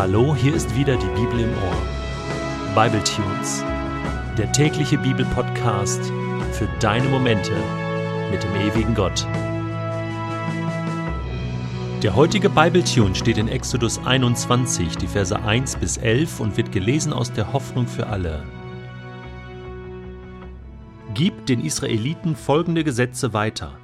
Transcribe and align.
Hallo, 0.00 0.34
hier 0.34 0.54
ist 0.54 0.74
wieder 0.74 0.96
die 0.96 1.08
Bibel 1.08 1.40
im 1.40 1.50
Ohr. 1.50 2.74
Bible 2.74 3.04
Tunes, 3.04 3.62
der 4.38 4.50
tägliche 4.50 4.96
Bibelpodcast 4.96 6.00
für 6.52 6.66
deine 6.80 7.06
Momente 7.06 7.52
mit 8.30 8.42
dem 8.42 8.54
ewigen 8.54 8.94
Gott. 8.94 9.26
Der 12.02 12.16
heutige 12.16 12.48
Bible 12.48 12.82
Tune 12.82 13.14
steht 13.14 13.36
in 13.36 13.48
Exodus 13.48 14.02
21, 14.02 14.96
die 14.96 15.06
Verse 15.06 15.38
1 15.38 15.76
bis 15.76 15.98
11 15.98 16.40
und 16.40 16.56
wird 16.56 16.72
gelesen 16.72 17.12
aus 17.12 17.30
der 17.30 17.52
Hoffnung 17.52 17.86
für 17.86 18.06
alle. 18.06 18.42
Gib 21.12 21.44
den 21.44 21.62
Israeliten 21.62 22.36
folgende 22.36 22.84
Gesetze 22.84 23.34
weiter. 23.34 23.76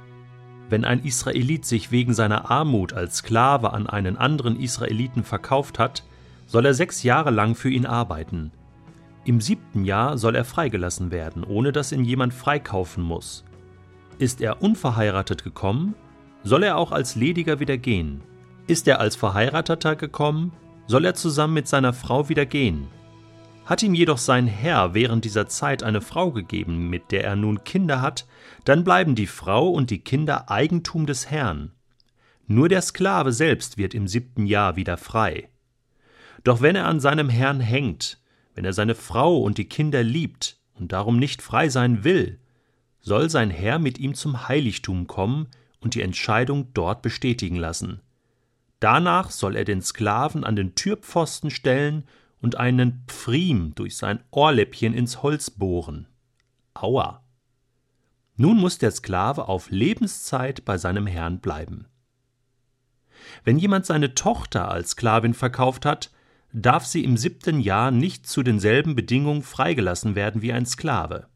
Wenn 0.69 0.83
ein 0.83 1.03
Israelit 1.03 1.65
sich 1.65 1.91
wegen 1.91 2.13
seiner 2.13 2.51
Armut 2.51 2.93
als 2.93 3.17
Sklave 3.17 3.71
an 3.73 3.87
einen 3.87 4.17
anderen 4.17 4.59
Israeliten 4.59 5.23
verkauft 5.23 5.79
hat, 5.79 6.03
soll 6.45 6.65
er 6.65 6.73
sechs 6.73 7.03
Jahre 7.03 7.31
lang 7.31 7.55
für 7.55 7.69
ihn 7.69 7.85
arbeiten. 7.85 8.51
Im 9.23 9.41
siebten 9.41 9.85
Jahr 9.85 10.17
soll 10.17 10.35
er 10.35 10.45
freigelassen 10.45 11.11
werden, 11.11 11.43
ohne 11.43 11.71
dass 11.71 11.91
ihn 11.91 12.05
jemand 12.05 12.33
freikaufen 12.33 13.03
muss. 13.03 13.43
Ist 14.19 14.41
er 14.41 14.61
unverheiratet 14.61 15.43
gekommen, 15.43 15.95
soll 16.43 16.63
er 16.63 16.77
auch 16.77 16.91
als 16.91 17.15
Lediger 17.15 17.59
wieder 17.59 17.77
gehen. 17.77 18.21
Ist 18.67 18.87
er 18.87 18.99
als 18.99 19.15
Verheirateter 19.15 19.95
gekommen, 19.95 20.53
soll 20.87 21.05
er 21.05 21.13
zusammen 21.13 21.53
mit 21.53 21.67
seiner 21.67 21.93
Frau 21.93 22.29
wieder 22.29 22.45
gehen. 22.45 22.87
Hat 23.67 23.83
ihm 23.83 23.93
jedoch 23.93 24.17
sein 24.17 24.47
Herr 24.47 24.93
während 24.93 25.25
dieser 25.25 25.49
Zeit 25.49 25.83
eine 25.83 25.99
Frau 25.99 26.31
gegeben, 26.31 26.89
mit 26.89 27.11
der 27.11 27.25
er 27.25 27.35
nun 27.35 27.65
Kinder 27.65 28.01
hat, 28.01 28.25
dann 28.63 28.85
bleiben 28.85 29.13
die 29.13 29.27
Frau 29.27 29.67
und 29.67 29.89
die 29.89 29.99
Kinder 29.99 30.49
Eigentum 30.49 31.05
des 31.05 31.29
Herrn. 31.29 31.73
Nur 32.45 32.69
der 32.69 32.81
Sklave 32.81 33.33
selbst 33.33 33.77
wird 33.77 33.93
im 33.93 34.07
siebten 34.07 34.45
Jahr 34.45 34.77
wieder 34.77 34.95
frei. 34.95 35.49
Doch 36.45 36.61
wenn 36.61 36.77
er 36.77 36.85
an 36.85 37.01
seinem 37.01 37.27
Herrn 37.27 37.59
hängt, 37.59 38.21
wenn 38.55 38.63
er 38.63 38.71
seine 38.71 38.95
Frau 38.95 39.41
und 39.41 39.57
die 39.57 39.67
Kinder 39.67 40.01
liebt 40.01 40.61
und 40.75 40.93
darum 40.93 41.19
nicht 41.19 41.41
frei 41.41 41.67
sein 41.67 42.05
will, 42.05 42.39
soll 43.01 43.29
sein 43.29 43.49
Herr 43.49 43.79
mit 43.79 43.97
ihm 43.97 44.13
zum 44.13 44.47
Heiligtum 44.47 45.07
kommen 45.07 45.47
und 45.81 45.93
die 45.93 46.03
Entscheidung 46.03 46.73
dort 46.73 47.01
bestätigen 47.01 47.57
lassen. 47.57 47.99
Danach 48.79 49.29
soll 49.29 49.57
er 49.57 49.65
den 49.65 49.81
Sklaven 49.81 50.45
an 50.45 50.55
den 50.55 50.73
Türpfosten 50.73 51.49
stellen 51.49 52.05
und 52.41 52.55
einen 52.55 53.03
Pfriem 53.07 53.73
durch 53.75 53.97
sein 53.97 54.23
Ohrläppchen 54.31 54.93
ins 54.93 55.23
Holz 55.23 55.49
bohren. 55.49 56.07
Aua! 56.73 57.23
Nun 58.35 58.57
muss 58.57 58.77
der 58.77 58.91
Sklave 58.91 59.47
auf 59.47 59.71
Lebenszeit 59.71 60.63
bei 60.63 60.77
seinem 60.77 61.07
Herrn 61.07 61.39
bleiben. 61.39 61.87
Wenn 63.43 63.57
jemand 63.57 63.85
seine 63.85 64.13
Tochter 64.13 64.69
als 64.69 64.91
Sklavin 64.91 65.33
verkauft 65.33 65.85
hat, 65.85 66.11
darf 66.53 66.85
sie 66.85 67.03
im 67.03 67.17
siebten 67.17 67.59
Jahr 67.59 67.91
nicht 67.91 68.27
zu 68.27 68.43
denselben 68.43 68.95
Bedingungen 68.95 69.41
freigelassen 69.41 70.15
werden 70.15 70.41
wie 70.41 70.53
ein 70.53 70.65
Sklave. 70.65 71.27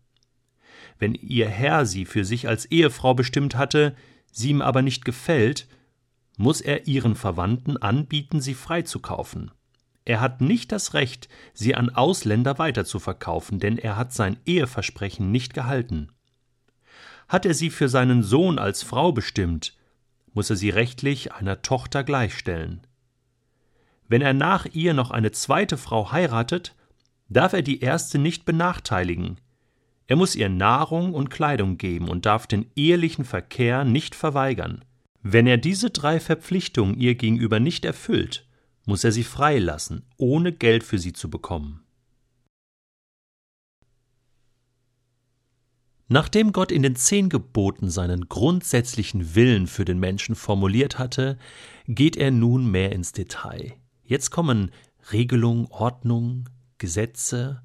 Wenn 1.00 1.16
ihr 1.16 1.50
Herr 1.50 1.86
sie 1.86 2.06
für 2.06 2.24
sich 2.24 2.48
als 2.48 2.66
Ehefrau 2.66 3.16
bestimmt 3.16 3.56
hatte, 3.56 3.96
sie 4.32 4.50
ihm 4.50 4.62
aber 4.62 4.84
nicht 4.84 5.04
gefällt, 5.04 5.68
muss 6.38 6.62
er 6.62 6.88
ihren 6.88 7.16
Verwandten 7.16 7.78
anbieten, 7.78 8.40
sie 8.40 8.54
freizukaufen. 8.54 9.52
Er 10.06 10.20
hat 10.20 10.42
nicht 10.42 10.72
das 10.72 10.94
Recht, 10.94 11.30
sie 11.54 11.76
an 11.76 11.90
Ausländer 11.90 12.58
weiterzuverkaufen, 12.58 13.60
denn 13.60 13.78
er 13.78 13.98
hat 13.98 14.14
sein 14.14 14.38
Eheversprechen 14.46 15.32
nicht 15.32 15.54
gehalten. 15.54 16.10
Hat 17.28 17.46
er 17.46 17.54
sie 17.54 17.70
für 17.70 17.88
seinen 17.88 18.24
Sohn 18.24 18.60
als 18.60 18.84
Frau 18.84 19.12
bestimmt, 19.12 19.78
muss 20.34 20.50
er 20.50 20.56
sie 20.56 20.70
rechtlich 20.70 21.34
einer 21.34 21.62
Tochter 21.62 22.04
gleichstellen. 22.04 22.86
Wenn 24.08 24.22
er 24.22 24.34
nach 24.34 24.66
ihr 24.74 24.94
noch 24.94 25.12
eine 25.12 25.32
zweite 25.32 25.78
Frau 25.78 26.12
heiratet, 26.12 26.76
darf 27.30 27.54
er 27.54 27.62
die 27.62 27.80
erste 27.80 28.18
nicht 28.18 28.44
benachteiligen. 28.44 29.40
Er 30.08 30.18
muss 30.18 30.36
ihr 30.36 30.50
Nahrung 30.50 31.14
und 31.14 31.30
Kleidung 31.30 31.78
geben 31.78 32.10
und 32.10 32.26
darf 32.26 32.48
den 32.48 32.70
ehelichen 32.76 33.24
Verkehr 33.24 33.86
nicht 33.86 34.16
verweigern. 34.16 34.84
Wenn 35.22 35.48
er 35.48 35.58
diese 35.58 35.92
drei 35.92 36.20
Verpflichtungen 36.20 37.00
ihr 37.00 37.16
gegenüber 37.16 37.62
nicht 37.62 37.86
erfüllt, 37.86 38.46
muss 38.86 39.04
er 39.04 39.12
sie 39.12 39.24
freilassen, 39.24 40.04
ohne 40.18 40.52
Geld 40.52 40.84
für 40.84 41.00
sie 41.00 41.14
zu 41.14 41.30
bekommen. 41.30 41.84
Nachdem 46.08 46.52
Gott 46.52 46.74
in 46.74 46.84
den 46.84 46.98
zehn 46.98 47.30
Geboten 47.30 47.90
seinen 47.90 48.28
grundsätzlichen 48.28 49.34
Willen 49.34 49.66
für 49.66 49.86
den 49.86 49.98
Menschen 49.98 50.36
formuliert 50.36 51.00
hatte, 51.00 51.38
geht 51.88 52.18
er 52.18 52.32
nun 52.32 52.70
mehr 52.70 52.92
ins 52.92 53.14
Detail. 53.14 53.76
Jetzt 54.04 54.30
kommen 54.30 54.72
Regelungen, 55.14 55.68
Ordnungen, 55.68 56.50
Gesetze, 56.80 57.62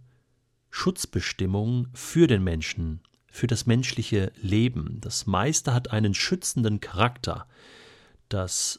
Schutzbestimmungen 0.70 1.88
für 1.92 2.28
den 2.28 2.44
Menschen, 2.44 3.00
für 3.32 3.48
das 3.48 3.66
menschliche 3.66 4.30
Leben. 4.40 4.98
Das 5.00 5.26
meiste 5.26 5.74
hat 5.74 5.90
einen 5.90 6.14
schützenden 6.14 6.78
Charakter. 6.78 7.48
Das 8.28 8.78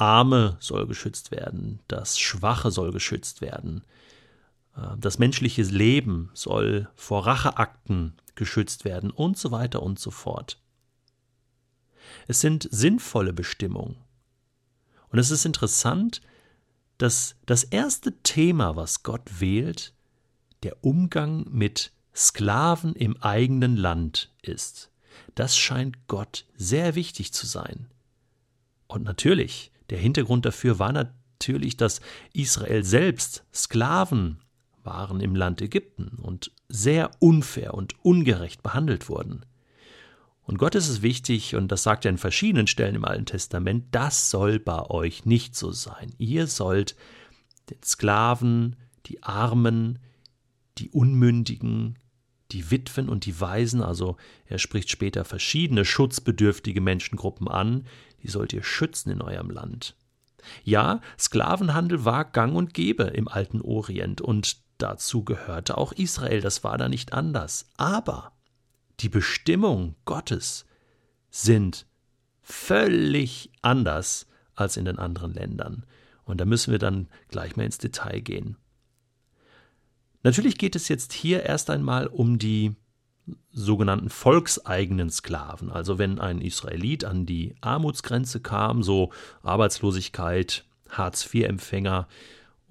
Arme 0.00 0.56
soll 0.60 0.86
geschützt 0.86 1.30
werden, 1.30 1.80
das 1.88 2.18
Schwache 2.18 2.70
soll 2.70 2.92
geschützt 2.92 3.40
werden, 3.40 3.84
äh, 4.76 4.96
das 4.98 5.18
menschliche 5.18 5.62
Leben 5.62 6.30
soll 6.34 6.88
vor 6.94 7.26
Racheakten 7.26 8.14
geschützt 8.34 8.84
werden 8.84 9.10
und 9.10 9.36
so 9.38 9.50
weiter 9.50 9.82
und 9.82 9.98
so 9.98 10.10
fort. 10.10 10.58
Es 12.26 12.40
sind 12.40 12.68
sinnvolle 12.70 13.32
Bestimmungen. 13.32 13.96
Und 15.08 15.18
es 15.18 15.30
ist 15.30 15.44
interessant, 15.44 16.20
dass 16.98 17.36
das 17.46 17.64
erste 17.64 18.20
Thema, 18.22 18.76
was 18.76 19.02
Gott 19.02 19.40
wählt, 19.40 19.94
der 20.62 20.84
Umgang 20.84 21.46
mit 21.50 21.92
Sklaven 22.14 22.94
im 22.94 23.16
eigenen 23.22 23.76
Land 23.76 24.30
ist. 24.42 24.90
Das 25.34 25.56
scheint 25.56 26.06
Gott 26.06 26.46
sehr 26.56 26.94
wichtig 26.94 27.32
zu 27.32 27.46
sein. 27.46 27.88
Und 28.86 29.04
natürlich, 29.04 29.69
der 29.90 29.98
Hintergrund 29.98 30.46
dafür 30.46 30.78
war 30.78 30.92
natürlich, 30.92 31.76
dass 31.76 32.00
Israel 32.32 32.84
selbst 32.84 33.44
Sklaven 33.52 34.38
waren 34.82 35.20
im 35.20 35.34
Land 35.34 35.60
Ägypten 35.60 36.18
und 36.22 36.52
sehr 36.68 37.10
unfair 37.18 37.74
und 37.74 37.94
ungerecht 38.04 38.62
behandelt 38.62 39.08
wurden. 39.08 39.44
Und 40.42 40.58
Gott 40.58 40.74
ist 40.74 40.88
es 40.88 41.02
wichtig, 41.02 41.54
und 41.54 41.68
das 41.68 41.82
sagt 41.82 42.04
er 42.04 42.10
in 42.10 42.18
verschiedenen 42.18 42.66
Stellen 42.66 42.96
im 42.96 43.04
Alten 43.04 43.26
Testament, 43.26 43.84
das 43.92 44.30
soll 44.30 44.58
bei 44.58 44.82
euch 44.90 45.24
nicht 45.24 45.54
so 45.54 45.70
sein. 45.70 46.12
Ihr 46.18 46.46
sollt 46.46 46.96
den 47.68 47.82
Sklaven, 47.84 48.76
die 49.06 49.22
Armen, 49.22 49.98
die 50.78 50.88
Unmündigen, 50.90 51.98
die 52.52 52.70
Witwen 52.70 53.08
und 53.08 53.26
die 53.26 53.40
Waisen, 53.40 53.80
also 53.80 54.16
er 54.46 54.58
spricht 54.58 54.90
später 54.90 55.24
verschiedene 55.24 55.84
schutzbedürftige 55.84 56.80
Menschengruppen 56.80 57.46
an, 57.46 57.86
die 58.22 58.28
sollt 58.28 58.52
ihr 58.52 58.62
schützen 58.62 59.10
in 59.10 59.22
eurem 59.22 59.50
Land. 59.50 59.96
Ja, 60.64 61.00
Sklavenhandel 61.18 62.04
war 62.04 62.24
gang 62.24 62.54
und 62.54 62.74
gäbe 62.74 63.04
im 63.04 63.28
alten 63.28 63.60
Orient 63.60 64.20
und 64.20 64.58
dazu 64.78 65.24
gehörte 65.24 65.76
auch 65.76 65.92
Israel, 65.92 66.40
das 66.40 66.64
war 66.64 66.78
da 66.78 66.88
nicht 66.88 67.12
anders. 67.12 67.68
Aber 67.76 68.32
die 69.00 69.08
Bestimmungen 69.08 69.96
Gottes 70.04 70.66
sind 71.30 71.86
völlig 72.42 73.50
anders 73.62 74.26
als 74.54 74.76
in 74.76 74.84
den 74.84 74.98
anderen 74.98 75.32
Ländern. 75.34 75.86
Und 76.24 76.40
da 76.40 76.44
müssen 76.44 76.70
wir 76.70 76.78
dann 76.78 77.08
gleich 77.28 77.56
mal 77.56 77.64
ins 77.64 77.78
Detail 77.78 78.20
gehen. 78.20 78.56
Natürlich 80.22 80.58
geht 80.58 80.76
es 80.76 80.88
jetzt 80.88 81.12
hier 81.12 81.44
erst 81.44 81.70
einmal 81.70 82.06
um 82.06 82.38
die 82.38 82.76
sogenannten 83.52 84.10
volkseigenen 84.10 85.10
Sklaven. 85.10 85.70
Also 85.70 85.98
wenn 85.98 86.18
ein 86.18 86.40
Israelit 86.40 87.04
an 87.04 87.26
die 87.26 87.54
Armutsgrenze 87.60 88.40
kam, 88.40 88.82
so 88.82 89.10
Arbeitslosigkeit, 89.42 90.64
Hartz-IV-Empfänger, 90.88 92.06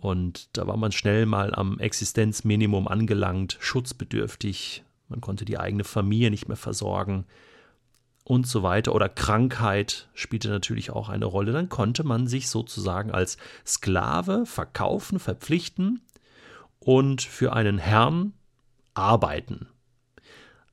und 0.01 0.57
da 0.57 0.65
war 0.65 0.77
man 0.77 0.93
schnell 0.93 1.25
mal 1.25 1.53
am 1.53 1.77
Existenzminimum 1.79 2.87
angelangt, 2.87 3.57
schutzbedürftig, 3.59 4.83
man 5.09 5.21
konnte 5.21 5.43
die 5.43 5.59
eigene 5.59 5.83
Familie 5.83 6.31
nicht 6.31 6.47
mehr 6.47 6.57
versorgen 6.57 7.25
und 8.23 8.47
so 8.47 8.61
weiter. 8.63 8.93
Oder 8.93 9.09
Krankheit 9.09 10.07
spielte 10.13 10.49
natürlich 10.49 10.91
auch 10.91 11.09
eine 11.09 11.25
Rolle. 11.25 11.51
Dann 11.51 11.67
konnte 11.67 12.03
man 12.03 12.27
sich 12.27 12.47
sozusagen 12.47 13.11
als 13.11 13.37
Sklave 13.65 14.45
verkaufen, 14.45 15.19
verpflichten 15.19 16.01
und 16.79 17.23
für 17.23 17.53
einen 17.53 17.79
Herrn 17.79 18.33
arbeiten. 18.93 19.67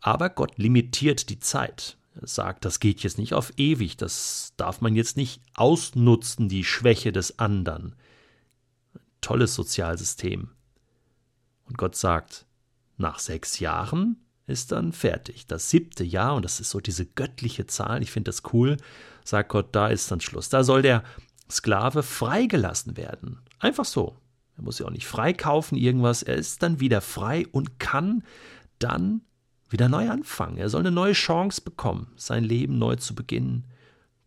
Aber 0.07 0.31
Gott 0.31 0.57
limitiert 0.57 1.31
die 1.31 1.41
Zeit. 1.41 1.97
Er 2.15 2.29
sagt, 2.29 2.65
das 2.65 2.79
geht 2.79 3.01
jetzt 3.01 3.19
nicht 3.19 3.35
auf 3.35 3.53
ewig, 3.57 3.97
das 3.97 4.53
darf 4.57 4.81
man 4.81 4.95
jetzt 4.95 5.17
nicht 5.17 5.43
ausnutzen, 5.57 6.49
die 6.49 6.63
Schwäche 6.63 7.11
des 7.11 7.41
anderen. 7.41 7.97
Tolles 9.21 9.57
Sozialsystem. 9.57 10.51
Und 11.65 11.77
Gott 11.77 11.97
sagt, 11.97 12.47
nach 12.97 13.19
sechs 13.19 13.59
Jahren 13.59 14.25
ist 14.47 14.71
dann 14.71 14.93
fertig. 14.93 15.49
Das 15.49 15.71
siebte 15.71 16.05
Jahr, 16.05 16.37
und 16.37 16.45
das 16.45 16.61
ist 16.61 16.71
so 16.71 16.79
diese 16.79 17.05
göttliche 17.05 17.67
Zahl, 17.67 18.01
ich 18.01 18.13
finde 18.13 18.29
das 18.29 18.45
cool, 18.53 18.77
sagt 19.25 19.49
Gott, 19.49 19.75
da 19.75 19.89
ist 19.89 20.09
dann 20.13 20.21
Schluss. 20.21 20.49
Da 20.49 20.63
soll 20.63 20.83
der 20.83 21.03
Sklave 21.51 22.05
freigelassen 22.05 22.97
werden. 22.97 23.41
Einfach 23.59 23.85
so. 23.85 24.15
Er 24.57 24.63
muss 24.63 24.79
ja 24.79 24.87
auch 24.87 24.91
nicht 24.91 25.09
freikaufen, 25.09 25.77
irgendwas. 25.77 26.23
Er 26.23 26.37
ist 26.37 26.63
dann 26.63 26.79
wieder 26.79 27.01
frei 27.01 27.49
und 27.51 27.81
kann 27.81 28.23
dann 28.79 29.23
wieder 29.69 29.89
neu 29.89 30.09
anfangen. 30.11 30.59
Er 30.59 30.69
soll 30.69 30.81
eine 30.81 30.91
neue 30.91 31.13
Chance 31.13 31.61
bekommen, 31.61 32.13
sein 32.17 32.45
Leben 32.45 32.79
neu 32.79 32.97
zu 32.97 33.15
beginnen, 33.15 33.65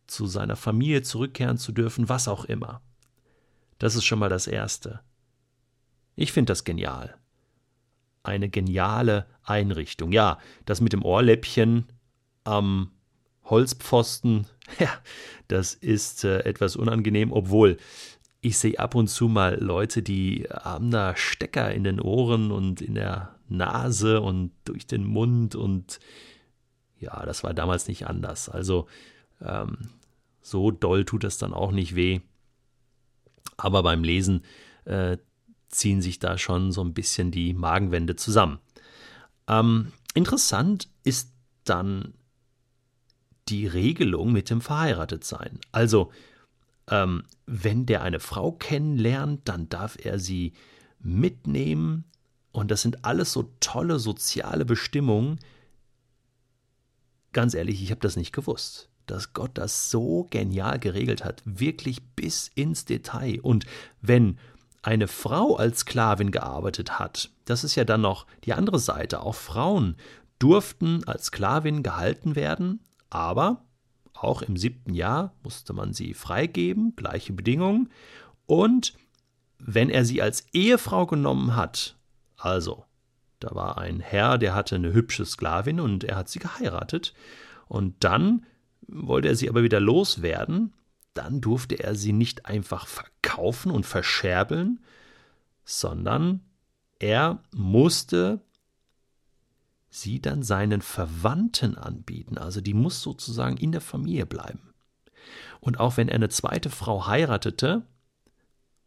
zu 0.07 0.25
seiner 0.25 0.55
Familie 0.55 1.01
zurückkehren 1.01 1.57
zu 1.57 1.71
dürfen, 1.71 2.09
was 2.09 2.27
auch 2.27 2.45
immer. 2.45 2.81
Das 3.77 3.95
ist 3.95 4.05
schon 4.05 4.19
mal 4.19 4.29
das 4.29 4.47
Erste. 4.47 4.99
Ich 6.15 6.33
finde 6.33 6.51
das 6.51 6.63
genial. 6.63 7.15
Eine 8.23 8.49
geniale 8.49 9.25
Einrichtung. 9.43 10.11
Ja, 10.11 10.39
das 10.65 10.81
mit 10.81 10.91
dem 10.91 11.05
Ohrläppchen 11.05 11.85
am 12.43 12.91
Holzpfosten, 13.45 14.47
ja, 14.79 14.89
das 15.47 15.73
ist 15.73 16.23
äh, 16.23 16.39
etwas 16.39 16.75
unangenehm, 16.75 17.31
obwohl 17.31 17.77
ich 18.41 18.57
sehe 18.57 18.79
ab 18.79 18.95
und 18.95 19.07
zu 19.07 19.27
mal 19.27 19.57
Leute, 19.61 20.01
die 20.01 20.47
haben 20.51 20.91
da 20.91 21.15
Stecker 21.15 21.73
in 21.73 21.83
den 21.83 21.99
Ohren 21.99 22.51
und 22.51 22.81
in 22.81 22.95
der 22.95 23.35
Nase 23.51 24.21
und 24.21 24.51
durch 24.65 24.87
den 24.87 25.05
Mund 25.05 25.55
und 25.55 25.99
ja, 26.99 27.25
das 27.25 27.43
war 27.43 27.53
damals 27.53 27.87
nicht 27.87 28.07
anders. 28.07 28.49
Also 28.49 28.87
ähm, 29.41 29.89
so 30.41 30.71
doll 30.71 31.05
tut 31.05 31.23
das 31.23 31.37
dann 31.37 31.53
auch 31.53 31.71
nicht 31.71 31.95
weh. 31.95 32.19
Aber 33.57 33.83
beim 33.83 34.03
Lesen 34.03 34.43
äh, 34.85 35.17
ziehen 35.69 36.01
sich 36.01 36.19
da 36.19 36.37
schon 36.37 36.71
so 36.71 36.83
ein 36.83 36.93
bisschen 36.93 37.31
die 37.31 37.53
Magenwände 37.53 38.15
zusammen. 38.15 38.59
Ähm, 39.47 39.91
interessant 40.13 40.89
ist 41.03 41.33
dann 41.63 42.13
die 43.47 43.67
Regelung 43.67 44.31
mit 44.31 44.49
dem 44.49 44.61
Verheiratetsein. 44.61 45.59
Also 45.71 46.11
ähm, 46.89 47.23
wenn 47.45 47.85
der 47.85 48.01
eine 48.01 48.19
Frau 48.19 48.51
kennenlernt, 48.51 49.41
dann 49.47 49.69
darf 49.69 49.97
er 50.03 50.19
sie 50.19 50.53
mitnehmen. 50.99 52.05
Und 52.51 52.71
das 52.71 52.81
sind 52.81 53.05
alles 53.05 53.31
so 53.31 53.51
tolle 53.59 53.99
soziale 53.99 54.65
Bestimmungen. 54.65 55.39
Ganz 57.31 57.53
ehrlich, 57.53 57.81
ich 57.83 57.91
habe 57.91 58.01
das 58.01 58.15
nicht 58.15 58.33
gewusst, 58.33 58.89
dass 59.05 59.33
Gott 59.33 59.51
das 59.53 59.91
so 59.91 60.27
genial 60.29 60.79
geregelt 60.79 61.23
hat, 61.23 61.41
wirklich 61.45 62.03
bis 62.15 62.47
ins 62.55 62.85
Detail. 62.85 63.39
Und 63.41 63.65
wenn 64.01 64.39
eine 64.81 65.07
Frau 65.07 65.55
als 65.55 65.79
Sklavin 65.81 66.31
gearbeitet 66.31 66.97
hat, 66.97 67.31
das 67.45 67.63
ist 67.63 67.75
ja 67.75 67.83
dann 67.83 68.01
noch 68.01 68.25
die 68.45 68.53
andere 68.53 68.79
Seite. 68.79 69.21
Auch 69.21 69.35
Frauen 69.35 69.95
durften 70.39 71.03
als 71.03 71.25
Sklavin 71.25 71.83
gehalten 71.83 72.35
werden, 72.35 72.81
aber 73.09 73.63
auch 74.13 74.41
im 74.41 74.57
siebten 74.57 74.93
Jahr 74.93 75.33
musste 75.43 75.73
man 75.73 75.93
sie 75.93 76.13
freigeben, 76.13 76.95
gleiche 76.95 77.33
Bedingungen. 77.33 77.89
Und 78.45 78.93
wenn 79.59 79.89
er 79.89 80.05
sie 80.05 80.21
als 80.21 80.45
Ehefrau 80.53 81.05
genommen 81.05 81.55
hat, 81.55 81.98
also 82.39 82.85
da 83.39 83.53
war 83.55 83.77
ein 83.77 83.99
Herr, 83.99 84.37
der 84.37 84.53
hatte 84.53 84.75
eine 84.75 84.93
hübsche 84.93 85.25
Sklavin 85.25 85.79
und 85.79 86.03
er 86.03 86.17
hat 86.17 86.29
sie 86.29 86.39
geheiratet, 86.39 87.13
und 87.67 88.03
dann 88.03 88.45
wollte 88.87 89.27
er 89.27 89.35
sie 89.35 89.47
aber 89.47 89.63
wieder 89.63 89.79
loswerden, 89.79 90.73
dann 91.13 91.41
durfte 91.41 91.75
er 91.75 91.95
sie 91.95 92.13
nicht 92.13 92.45
einfach 92.45 92.87
verkaufen 92.87 93.71
und 93.71 93.85
verscherbeln, 93.85 94.79
sondern 95.63 96.41
er 96.97 97.43
musste 97.51 98.41
sie 99.89 100.21
dann 100.21 100.43
seinen 100.43 100.81
Verwandten 100.81 101.77
anbieten. 101.77 102.37
Also 102.37 102.61
die 102.61 102.73
muss 102.73 103.01
sozusagen 103.01 103.57
in 103.57 103.71
der 103.71 103.81
Familie 103.81 104.25
bleiben. 104.25 104.73
Und 105.59 105.79
auch 105.79 105.97
wenn 105.97 106.09
er 106.09 106.15
eine 106.15 106.29
zweite 106.29 106.69
Frau 106.69 107.07
heiratete, 107.07 107.83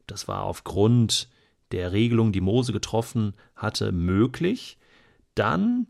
das 0.06 0.28
war 0.28 0.42
aufgrund 0.42 1.28
der 1.72 1.92
Regelung, 1.92 2.32
die 2.32 2.40
Mose 2.40 2.72
getroffen 2.72 3.34
hatte, 3.56 3.92
möglich, 3.92 4.78
dann 5.34 5.86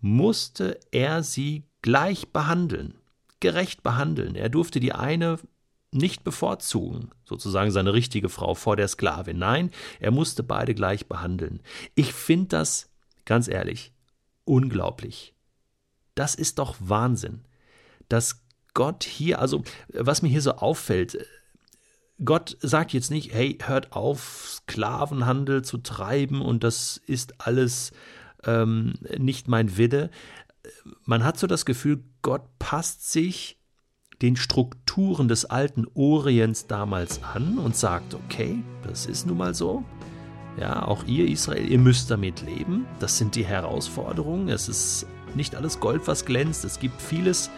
musste 0.00 0.80
er 0.90 1.22
sie 1.22 1.64
gleich 1.82 2.32
behandeln, 2.32 2.94
gerecht 3.40 3.82
behandeln. 3.82 4.34
Er 4.34 4.48
durfte 4.48 4.80
die 4.80 4.92
eine 4.92 5.38
nicht 5.92 6.24
bevorzugen, 6.24 7.10
sozusagen 7.24 7.70
seine 7.70 7.92
richtige 7.92 8.28
Frau 8.28 8.54
vor 8.54 8.76
der 8.76 8.88
Sklavin. 8.88 9.38
Nein, 9.38 9.70
er 10.00 10.10
musste 10.10 10.42
beide 10.42 10.74
gleich 10.74 11.06
behandeln. 11.06 11.60
Ich 11.94 12.12
finde 12.12 12.48
das 12.48 12.90
Ganz 13.24 13.48
ehrlich, 13.48 13.92
unglaublich. 14.44 15.34
Das 16.14 16.34
ist 16.34 16.58
doch 16.58 16.76
Wahnsinn, 16.78 17.44
dass 18.08 18.44
Gott 18.74 19.04
hier, 19.04 19.38
also 19.40 19.62
was 19.88 20.22
mir 20.22 20.28
hier 20.28 20.42
so 20.42 20.52
auffällt, 20.52 21.26
Gott 22.22 22.56
sagt 22.60 22.92
jetzt 22.92 23.10
nicht, 23.10 23.32
hey, 23.32 23.58
hört 23.64 23.92
auf, 23.92 24.46
Sklavenhandel 24.48 25.62
zu 25.62 25.78
treiben 25.78 26.40
und 26.42 26.62
das 26.62 26.96
ist 27.06 27.40
alles 27.40 27.92
ähm, 28.44 28.94
nicht 29.18 29.48
mein 29.48 29.76
Wille. 29.76 30.10
Man 31.04 31.24
hat 31.24 31.38
so 31.38 31.46
das 31.46 31.64
Gefühl, 31.64 32.04
Gott 32.22 32.42
passt 32.58 33.10
sich 33.10 33.58
den 34.22 34.36
Strukturen 34.36 35.28
des 35.28 35.44
alten 35.44 35.86
Orients 35.94 36.66
damals 36.66 37.22
an 37.22 37.58
und 37.58 37.76
sagt, 37.76 38.14
okay, 38.14 38.62
das 38.84 39.06
ist 39.06 39.26
nun 39.26 39.38
mal 39.38 39.54
so. 39.54 39.84
Ja, 40.58 40.86
auch 40.86 41.02
ihr 41.04 41.28
Israel, 41.28 41.68
ihr 41.68 41.80
müsst 41.80 42.12
damit 42.12 42.42
leben. 42.42 42.86
Das 43.00 43.18
sind 43.18 43.34
die 43.34 43.44
Herausforderungen. 43.44 44.48
Es 44.48 44.68
ist 44.68 45.06
nicht 45.34 45.56
alles 45.56 45.80
Gold, 45.80 46.06
was 46.06 46.24
glänzt. 46.24 46.64
Es 46.64 46.78
gibt 46.78 47.02
vieles, 47.02 47.50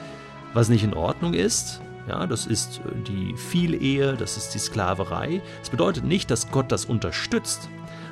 was 0.54 0.70
nicht 0.70 0.82
in 0.82 0.94
Ordnung 0.94 1.34
ist. 1.34 1.82
Ja, 2.08 2.26
das 2.26 2.46
ist 2.46 2.80
äh, 2.80 3.02
die 3.02 3.36
Vielehe, 3.36 4.14
das 4.14 4.36
ist 4.36 4.50
die 4.54 4.58
Sklaverei. 4.58 5.40
Es 5.62 5.70
bedeutet 5.70 6.04
nicht, 6.04 6.30
dass 6.30 6.50
Gott 6.50 6.70
das 6.70 6.84
unterstützt, 6.84 7.68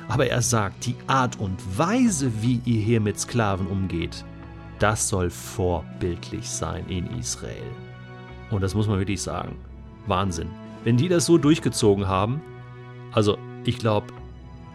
aber 0.07 0.27
er 0.27 0.41
sagt, 0.41 0.85
die 0.85 0.95
Art 1.07 1.39
und 1.39 1.59
Weise, 1.77 2.31
wie 2.41 2.61
ihr 2.65 2.81
hier 2.81 3.01
mit 3.01 3.19
Sklaven 3.19 3.67
umgeht, 3.67 4.23
das 4.79 5.07
soll 5.07 5.29
vorbildlich 5.29 6.49
sein 6.49 6.87
in 6.89 7.07
Israel. 7.17 7.63
Und 8.51 8.61
das 8.61 8.75
muss 8.75 8.87
man 8.87 8.99
wirklich 8.99 9.21
sagen. 9.21 9.55
Wahnsinn. 10.07 10.49
Wenn 10.83 10.97
die 10.97 11.07
das 11.07 11.25
so 11.25 11.37
durchgezogen 11.37 12.07
haben, 12.07 12.41
also 13.11 13.37
ich 13.63 13.79
glaube, 13.79 14.07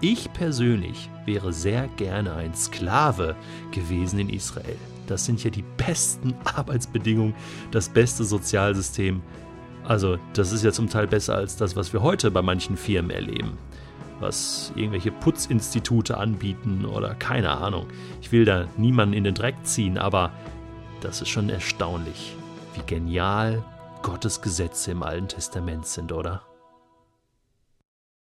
ich 0.01 0.33
persönlich 0.33 1.11
wäre 1.27 1.53
sehr 1.53 1.87
gerne 1.97 2.35
ein 2.35 2.55
Sklave 2.55 3.37
gewesen 3.71 4.19
in 4.19 4.31
Israel. 4.31 4.79
Das 5.11 5.25
sind 5.25 5.43
ja 5.43 5.51
die 5.51 5.65
besten 5.77 6.35
Arbeitsbedingungen, 6.45 7.35
das 7.73 7.89
beste 7.89 8.25
Sozialsystem. 8.25 9.23
Also, 9.85 10.19
das 10.35 10.53
ist 10.53 10.63
ja 10.63 10.71
zum 10.71 10.89
Teil 10.89 11.07
besser 11.07 11.35
als 11.35 11.57
das, 11.57 11.75
was 11.75 11.93
wir 11.93 12.03
heute 12.03 12.31
bei 12.31 12.43
manchen 12.43 12.77
Firmen 12.77 13.11
erleben. 13.11 13.59
Was 14.21 14.73
irgendwelche 14.77 15.11
Putzinstitute 15.11 16.17
anbieten 16.17 16.85
oder 16.85 17.15
keine 17.15 17.51
Ahnung. 17.51 17.87
Ich 18.21 18.31
will 18.31 18.45
da 18.45 18.67
niemanden 18.77 19.15
in 19.15 19.25
den 19.25 19.35
Dreck 19.35 19.57
ziehen, 19.65 19.99
aber 19.99 20.31
das 21.01 21.23
ist 21.23 21.31
schon 21.31 21.49
erstaunlich, 21.49 22.37
wie 22.75 22.83
genial 22.87 23.65
Gottes 24.03 24.43
Gesetze 24.43 24.93
im 24.93 25.03
Alten 25.03 25.29
Testament 25.29 25.87
sind, 25.87 26.13
oder? 26.13 26.43